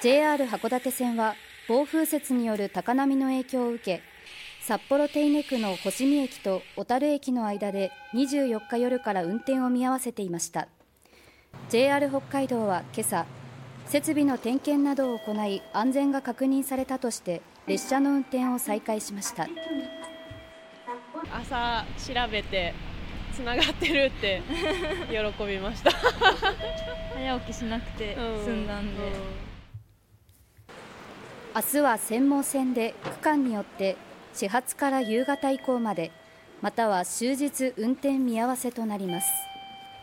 [0.00, 1.34] JR 函館線は
[1.68, 4.00] 暴風雪による高波の影響を受け
[4.62, 10.68] 札幌手稲区の星見駅と小樽駅の間で24日夜から運転を見合わせていました。
[11.68, 13.26] JR 北海道は今朝
[13.86, 19.48] 設備の点検などを行い安全が確認されたとして列車の運転を再開しました。
[21.32, 22.72] 朝調べて
[23.34, 24.42] つながってるって
[25.10, 25.90] 喜びました。
[25.90, 29.47] 早起きしなくて済んだんで、うんうん、
[31.58, 33.96] 明日は専門線で区間によって
[34.32, 36.12] 始発から夕方以降まで
[36.62, 39.26] または終日運転見合わせとなります